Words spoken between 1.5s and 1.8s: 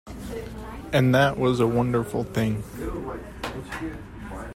a